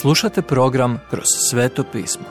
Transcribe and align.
Slušate 0.00 0.42
program 0.42 1.00
Kroz 1.10 1.24
sveto 1.50 1.84
pismo. 1.92 2.24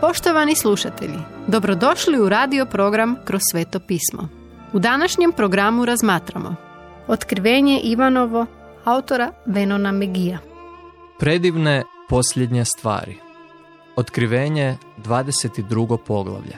Poštovani 0.00 0.56
slušatelji, 0.56 1.18
dobrodošli 1.46 2.20
u 2.20 2.28
radio 2.28 2.66
program 2.66 3.16
Kroz 3.24 3.40
sveto 3.50 3.80
pismo. 3.80 4.28
U 4.72 4.78
današnjem 4.78 5.32
programu 5.32 5.84
razmatramo 5.84 6.54
Otkrivenje 7.08 7.80
Ivanovo 7.80 8.46
autora 8.84 9.32
Venona 9.46 9.92
Megija. 9.92 10.38
Predivne 11.18 11.84
posljednje 12.08 12.64
stvari. 12.64 13.16
Otkrivenje 13.96 14.76
22. 15.04 15.98
poglavlje. 16.06 16.56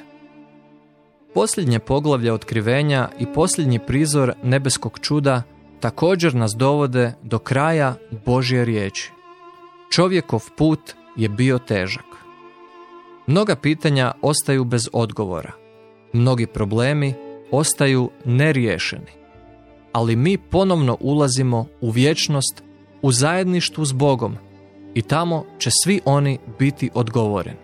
Posljednje 1.35 1.79
poglavlje 1.79 2.33
otkrivenja 2.33 3.09
i 3.19 3.27
posljednji 3.27 3.79
prizor 3.79 4.33
nebeskog 4.43 4.99
čuda 5.01 5.43
također 5.83 6.35
nas 6.35 6.53
dovode 6.57 7.13
do 7.23 7.39
kraja 7.39 7.95
Božje 8.27 8.65
riječi. 8.65 9.11
Čovjekov 9.91 10.51
put 10.57 10.81
je 11.17 11.29
bio 11.29 11.59
težak. 11.59 12.05
Mnoga 13.27 13.57
pitanja 13.57 14.13
ostaju 14.23 14.65
bez 14.65 14.89
odgovora. 14.93 15.53
Mnogi 16.13 16.47
problemi 16.47 17.15
ostaju 17.51 18.11
neriješeni. 18.25 19.13
Ali 19.93 20.17
mi 20.17 20.39
ponovno 20.39 20.97
ulazimo 21.01 21.67
u 21.81 21.91
vječnost 21.91 22.63
u 23.03 23.13
zajedništvu 23.13 23.85
s 23.85 23.93
Bogom 23.93 24.37
i 24.95 25.03
tamo 25.03 25.45
će 25.59 25.71
svi 25.85 26.01
oni 26.05 26.39
biti 26.59 26.91
odgovoreni. 26.95 27.59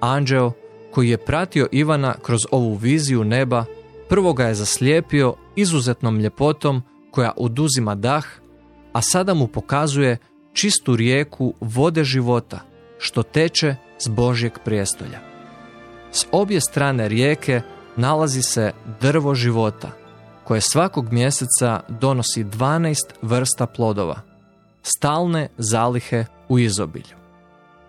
Anđeo 0.00 0.52
koji 0.90 1.08
je 1.08 1.24
pratio 1.24 1.68
Ivana 1.72 2.14
kroz 2.22 2.40
ovu 2.50 2.74
viziju 2.74 3.24
neba, 3.24 3.64
prvo 4.08 4.32
ga 4.32 4.44
je 4.44 4.54
zaslijepio 4.54 5.34
izuzetnom 5.56 6.18
ljepotom 6.18 6.82
koja 7.14 7.32
oduzima 7.36 7.94
dah, 7.94 8.24
a 8.92 9.02
sada 9.02 9.34
mu 9.34 9.46
pokazuje 9.46 10.18
čistu 10.52 10.96
rijeku 10.96 11.54
vode 11.60 12.04
života, 12.04 12.60
što 12.98 13.22
teče 13.22 13.76
s 13.98 14.08
Božjeg 14.08 14.52
prijestolja. 14.64 15.20
S 16.12 16.26
obje 16.32 16.60
strane 16.60 17.08
rijeke 17.08 17.60
nalazi 17.96 18.42
se 18.42 18.72
drvo 19.00 19.34
života, 19.34 19.90
koje 20.44 20.60
svakog 20.60 21.12
mjeseca 21.12 21.80
donosi 21.88 22.44
12 22.44 22.96
vrsta 23.22 23.66
plodova, 23.66 24.20
stalne 24.82 25.48
zalihe 25.58 26.24
u 26.48 26.58
izobilju. 26.58 27.16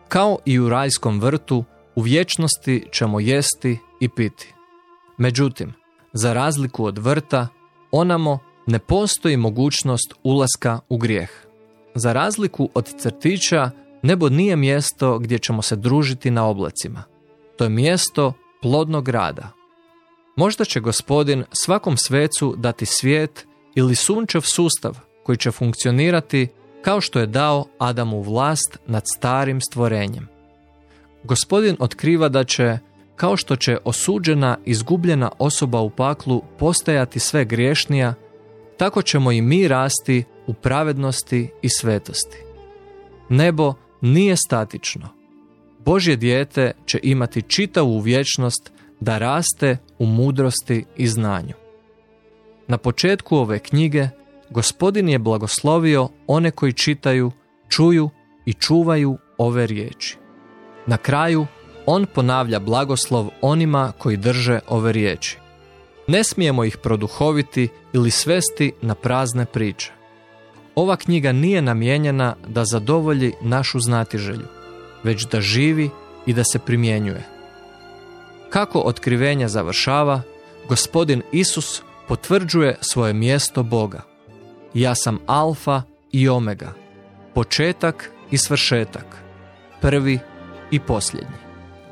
Kao 0.08 0.38
i 0.46 0.60
u 0.60 0.70
rajskom 0.70 1.20
vrtu, 1.20 1.64
u 1.96 2.02
vječnosti 2.02 2.88
ćemo 2.92 3.20
jesti 3.20 3.80
i 4.00 4.10
piti. 4.10 4.54
Međutim, 5.18 5.74
za 6.14 6.34
razliku 6.34 6.86
od 6.86 6.98
vrta, 6.98 7.48
onamo 7.92 8.40
ne 8.66 8.80
postoji 8.80 9.38
mogućnost 9.38 10.14
ulaska 10.24 10.80
u 10.90 10.98
grijeh. 10.98 11.30
Za 11.96 12.14
razliku 12.14 12.70
od 12.74 12.94
crtića, 12.98 13.72
nebo 14.02 14.30
nije 14.30 14.56
mjesto 14.56 15.20
gdje 15.20 15.40
ćemo 15.40 15.62
se 15.62 15.76
družiti 15.76 16.32
na 16.32 16.48
oblacima. 16.48 17.04
To 17.58 17.64
je 17.64 17.70
mjesto 17.70 18.34
plodnog 18.62 19.10
rada. 19.10 19.50
Možda 20.36 20.66
će 20.66 20.80
gospodin 20.80 21.44
svakom 21.52 21.98
svecu 21.98 22.56
dati 22.58 22.86
svijet 22.86 23.48
ili 23.76 23.96
sunčev 23.96 24.42
sustav 24.42 24.98
koji 25.24 25.38
će 25.38 25.52
funkcionirati 25.52 26.48
kao 26.82 27.02
što 27.02 27.20
je 27.20 27.28
dao 27.28 27.66
Adamu 27.78 28.22
vlast 28.22 28.80
nad 28.88 29.04
starim 29.16 29.62
stvorenjem. 29.62 30.28
Gospodin 31.24 31.76
otkriva 31.80 32.30
da 32.30 32.44
će, 32.44 32.78
kao 33.16 33.38
što 33.38 33.56
će 33.56 33.78
osuđena 33.84 34.58
izgubljena 34.66 35.32
osoba 35.40 35.80
u 35.80 35.90
paklu 35.90 36.42
postajati 36.60 37.20
sve 37.20 37.46
griješnija, 37.46 38.14
tako 38.78 39.02
ćemo 39.02 39.32
i 39.32 39.42
mi 39.42 39.68
rasti 39.68 40.24
u 40.48 40.54
pravednosti 40.54 41.50
i 41.62 41.70
svetosti. 41.70 42.38
Nebo 43.30 43.74
nije 44.02 44.36
statično. 44.36 45.10
Božje 45.86 46.16
dijete 46.16 46.72
će 46.86 47.00
imati 47.04 47.42
čitavu 47.42 48.00
vječnost 48.00 48.72
da 49.00 49.18
raste 49.18 49.78
u 50.00 50.06
mudrosti 50.06 50.86
i 50.98 51.08
znanju. 51.08 51.54
Na 52.68 52.78
početku 52.78 53.38
ove 53.38 53.60
knjige 53.60 54.10
Gospodin 54.50 55.10
je 55.10 55.20
blagoslovio 55.20 56.10
one 56.28 56.52
koji 56.52 56.74
čitaju, 56.74 57.32
čuju 57.70 58.10
i 58.46 58.54
čuvaju 58.54 59.18
ove 59.38 59.68
riječi. 59.68 60.18
Na 60.86 60.98
kraju, 60.98 61.46
on 61.86 62.06
ponavlja 62.06 62.60
blagoslov 62.60 63.30
onima 63.42 63.92
koji 63.98 64.18
drže 64.18 64.60
ove 64.68 64.92
riječi. 64.92 65.38
Ne 66.08 66.24
smijemo 66.24 66.64
ih 66.64 66.78
produhoviti 66.78 67.70
ili 67.94 68.12
svesti 68.12 68.72
na 68.82 68.96
prazne 68.96 69.46
priče. 69.46 69.92
Ova 70.76 70.96
knjiga 70.96 71.32
nije 71.32 71.62
namijenjena 71.62 72.36
da 72.48 72.66
zadovolji 72.66 73.34
našu 73.42 73.80
znatiželju, 73.80 74.46
već 75.04 75.28
da 75.28 75.42
živi 75.42 75.90
i 76.26 76.34
da 76.34 76.44
se 76.44 76.60
primjenjuje. 76.60 77.24
Kako 78.50 78.80
otkrivenje 78.80 79.48
završava, 79.48 80.22
gospodin 80.68 81.22
Isus 81.32 81.82
potvrđuje 82.08 82.78
svoje 82.82 83.14
mjesto 83.14 83.64
Boga. 83.64 84.02
Ja 84.74 84.96
sam 84.96 85.20
alfa 85.26 85.82
i 86.12 86.30
omega, 86.30 86.74
početak 87.34 88.12
i 88.32 88.38
svršetak, 88.38 89.06
prvi 89.82 90.20
i 90.72 90.80
posljednji. 90.80 91.38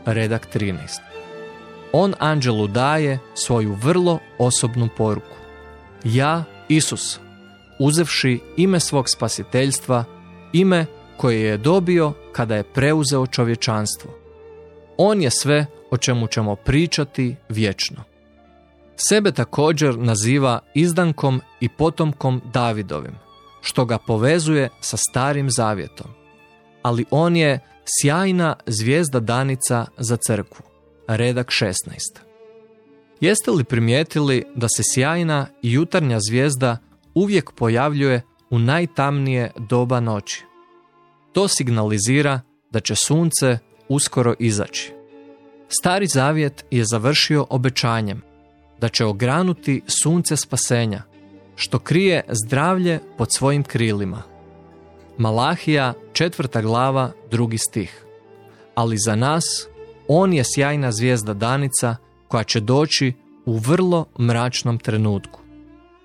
Redak 0.06 0.47
13. 0.56 1.12
On 1.96 2.14
anđelu 2.20 2.68
daje 2.68 3.20
svoju 3.34 3.74
vrlo 3.74 4.20
osobnu 4.38 4.90
poruku. 4.98 5.38
Ja, 6.04 6.44
Isus, 6.68 7.20
uzevši 7.80 8.40
ime 8.58 8.80
svog 8.80 9.09
spasiteljstva, 9.09 10.04
ime 10.54 10.86
koje 11.18 11.42
je 11.42 11.58
dobio 11.58 12.14
kada 12.31 12.56
je 12.56 12.64
preuzeo 12.64 13.28
čovječanstvo. 13.28 14.12
On 14.98 15.22
je 15.22 15.30
sve 15.31 15.66
o 15.92 15.98
čemu 15.98 16.28
ćemo 16.28 16.56
pričati 16.56 17.36
vječno. 17.50 18.04
Sebe 18.96 19.31
također 19.31 19.98
naziva 19.98 20.60
izdankom 20.74 21.42
i 21.60 21.70
potomkom 21.70 22.42
Davidovim, 22.54 23.16
što 23.62 23.86
ga 23.86 23.98
povezuje 23.98 24.70
sa 24.81 24.98
starim 24.98 25.52
zavjetom. 25.52 26.08
Ali 26.81 27.06
on 27.12 27.36
je 27.36 27.60
sjajna 27.86 28.56
zvijezda 28.66 29.20
danica 29.20 29.86
za 29.98 30.18
crkvu, 30.18 30.72
redak 31.08 31.47
16. 31.47 31.74
Jeste 33.22 33.52
li 33.52 33.64
primijetili 33.64 34.44
da 34.56 34.68
se 34.68 34.84
sjajna 34.94 35.47
i 35.62 35.72
jutarnja 35.72 36.19
zvijezda 36.30 36.78
uvijek 37.14 37.52
pojavljuje 37.52 38.22
u 38.50 38.59
najtamnije 38.59 39.52
doba 39.58 40.00
noći? 40.00 40.44
To 41.34 41.47
signalizira 41.47 42.42
da 42.72 42.80
će 42.80 42.96
sunce 42.96 43.58
uskoro 43.90 44.34
izaći. 44.40 44.94
Stari 45.68 46.08
zavjet 46.08 46.66
je 46.72 46.86
završio 46.86 47.46
obećanjem 47.50 48.22
da 48.81 48.90
će 48.90 49.06
ogranuti 49.06 49.81
sunce 49.88 50.38
spasenja, 50.38 51.02
što 51.56 51.80
krije 51.80 52.24
zdravlje 52.30 53.00
pod 53.18 53.28
svojim 53.31 53.63
krilima. 53.63 54.24
Malahija, 55.18 55.94
četvrta 56.13 56.62
glava, 56.62 57.12
drugi 57.31 57.58
stih. 57.58 58.06
Ali 58.75 58.97
za 58.97 59.16
nas, 59.16 59.68
on 60.08 60.34
je 60.34 60.44
sjajna 60.56 60.91
zvijezda 60.91 61.34
danica 61.34 61.96
koja 62.28 62.44
će 62.44 62.59
doći 62.59 63.14
u 63.46 63.58
vrlo 63.58 64.06
mračnom 64.19 64.78
trenutku. 64.78 65.40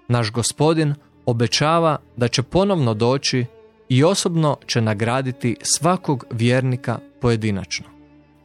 Naš 0.08 0.32
gospodin 0.32 0.94
obećava 1.26 1.98
da 2.16 2.28
će 2.28 2.42
ponovno 2.42 2.94
doći 2.94 3.46
i 3.88 4.04
osobno 4.04 4.56
će 4.66 4.80
nagraditi 4.80 5.56
svakog 5.62 6.24
vjernika 6.30 6.98
pojedinačno. 7.20 7.86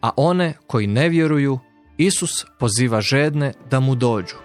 A 0.02 0.10
one 0.16 0.54
koji 0.68 0.88
ne 0.88 1.10
vjeruju, 1.10 1.60
Isus 1.98 2.46
poziva 2.60 3.02
žedne 3.02 3.54
da 3.70 3.80
mu 3.80 3.96
dođu 3.96 4.36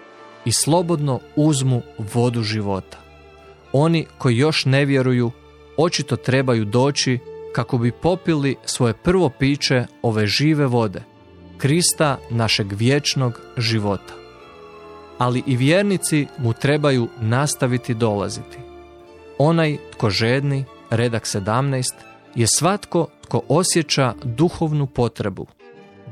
i 0.45 0.51
slobodno 0.51 1.19
uzmu 1.35 1.81
vodu 2.13 2.43
života. 2.43 2.97
Oni 3.73 4.05
koji 4.17 4.37
još 4.37 4.65
ne 4.65 4.85
vjeruju, 4.85 5.31
očito 5.77 6.15
trebaju 6.15 6.65
doći 6.65 7.19
kako 7.51 7.77
bi 7.77 7.91
popili 7.91 8.55
svoje 8.65 8.93
prvo 8.93 9.29
piće 9.29 9.85
ove 10.01 10.27
žive 10.27 10.65
vode, 10.65 11.01
Krista 11.57 12.17
našeg 12.29 12.71
vječnog 12.71 13.41
života. 13.57 14.13
Ali 15.17 15.43
i 15.45 15.57
vjernici 15.57 16.27
mu 16.37 16.53
trebaju 16.53 17.07
nastaviti 17.21 17.93
dolaziti. 17.93 18.57
Onaj 19.37 19.77
tko 19.91 20.09
žedni, 20.09 20.65
redak 20.89 21.23
17, 21.25 21.93
je 22.35 22.47
svatko 22.47 23.07
tko 23.21 23.41
osjeća 23.47 24.13
duhovnu 24.23 24.87
potrebu, 24.87 25.47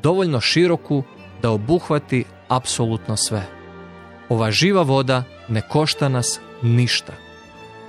dovoljno 0.04 0.42
široku 0.42 1.04
da 1.42 1.51
obuhvati 1.51 2.25
apsolutno 2.48 3.18
sve. 3.18 3.45
Ova 4.30 4.51
živa 4.51 4.81
voda 4.81 5.24
ne 5.48 5.62
košta 5.62 6.10
nas 6.10 6.40
ništa, 6.62 7.13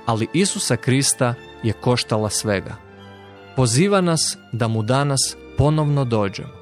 ali 0.05 0.27
Isusa 0.33 0.75
Krista 0.75 1.33
je 1.63 1.73
koštala 1.73 2.29
svega. 2.29 2.88
Poziva 3.59 4.01
nas 4.01 4.37
da 4.51 4.67
mu 4.67 4.83
danas 4.83 5.19
ponovno 5.57 6.05
dođemo. 6.05 6.53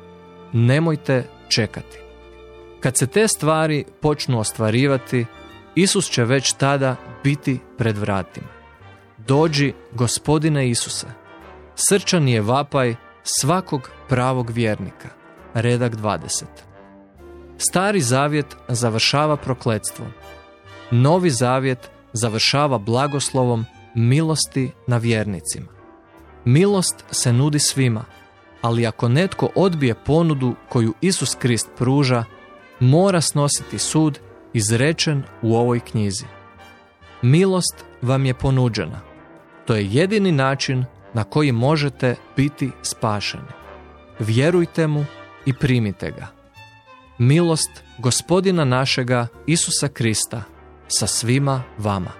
Nemojte 0.53 1.29
čekati. 1.47 1.99
Kad 2.79 2.97
se 2.97 3.07
te 3.07 3.27
stvari 3.27 3.85
počnu 4.01 4.39
ostvarivati, 4.39 5.25
Isus 5.75 6.09
će 6.09 6.23
već 6.23 6.53
tada 6.53 6.95
biti 7.23 7.59
pred 7.77 7.97
vratima. 7.97 8.47
Dođi, 9.17 9.73
gospodine 9.93 10.69
Isuse. 10.69 11.07
Srčan 11.75 12.27
je 12.27 12.41
vapaj 12.41 12.95
svakog 13.23 13.89
pravog 14.09 14.49
vjernika. 14.49 15.09
Redak 15.53 15.95
20. 15.95 16.43
Stari 17.57 18.01
zavjet 18.01 18.57
završava 18.67 19.35
prokletstvom. 19.35 20.07
Novi 20.91 21.29
zavjet 21.29 21.91
završava 22.13 22.77
blagoslovom 22.77 23.65
milosti 23.95 24.71
na 24.87 24.97
vjernicima. 24.97 25.76
Milost 26.47 27.05
se 27.11 27.33
nudi 27.33 27.59
svima, 27.59 28.05
ali 28.61 28.87
ako 28.87 29.09
netko 29.09 29.49
odbije 29.55 29.95
ponudu 29.95 30.55
koju 30.69 30.93
Isus 31.01 31.35
Krist 31.35 31.69
pruža, 31.77 32.23
mora 32.79 33.21
snositi 33.21 33.79
sud 33.79 34.19
izrečen 34.53 35.23
u 35.41 35.55
ovoj 35.55 35.79
knjizi. 35.79 36.25
Milost 37.21 37.85
vam 38.01 38.25
je 38.25 38.33
ponuđena. 38.33 38.99
To 39.65 39.75
je 39.75 39.87
jedini 39.87 40.31
način 40.31 40.85
na 41.13 41.23
koji 41.23 41.51
možete 41.51 42.15
biti 42.35 42.71
spašeni. 42.81 43.51
Vjerujte 44.19 44.87
mu 44.87 45.05
i 45.45 45.53
primite 45.53 46.11
ga. 46.11 46.27
Milost 47.17 47.83
gospodina 47.97 48.65
našega 48.65 49.27
Isusa 49.47 49.87
Krista 49.87 50.43
sa 50.87 51.07
svima 51.07 51.63
vama. 51.77 52.11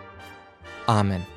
Amen. 0.87 1.36